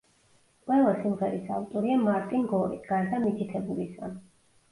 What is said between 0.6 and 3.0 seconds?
ყველა სიმღერის ავტორია მარტინ გორი,